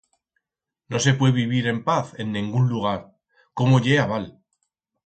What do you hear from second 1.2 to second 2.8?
vivir en paz en nengún